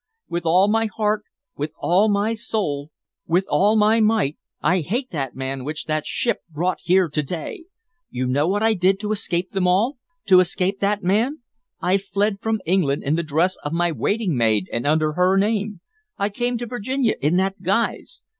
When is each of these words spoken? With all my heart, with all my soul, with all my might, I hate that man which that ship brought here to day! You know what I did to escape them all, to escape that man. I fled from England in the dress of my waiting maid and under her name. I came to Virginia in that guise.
With 0.27 0.47
all 0.47 0.67
my 0.67 0.87
heart, 0.87 1.25
with 1.55 1.75
all 1.77 2.09
my 2.09 2.33
soul, 2.33 2.89
with 3.27 3.45
all 3.51 3.75
my 3.75 3.99
might, 3.99 4.35
I 4.59 4.79
hate 4.79 5.11
that 5.11 5.35
man 5.35 5.63
which 5.63 5.85
that 5.85 6.07
ship 6.07 6.39
brought 6.49 6.79
here 6.81 7.07
to 7.09 7.21
day! 7.21 7.65
You 8.09 8.25
know 8.25 8.47
what 8.47 8.63
I 8.63 8.73
did 8.73 8.99
to 9.01 9.11
escape 9.11 9.51
them 9.51 9.67
all, 9.67 9.99
to 10.25 10.39
escape 10.39 10.79
that 10.79 11.03
man. 11.03 11.41
I 11.81 11.97
fled 11.97 12.39
from 12.41 12.61
England 12.65 13.03
in 13.03 13.15
the 13.15 13.21
dress 13.21 13.57
of 13.57 13.73
my 13.73 13.91
waiting 13.91 14.35
maid 14.35 14.67
and 14.73 14.87
under 14.87 15.13
her 15.13 15.37
name. 15.37 15.81
I 16.17 16.29
came 16.29 16.57
to 16.57 16.65
Virginia 16.65 17.13
in 17.21 17.35
that 17.37 17.61
guise. 17.61 18.23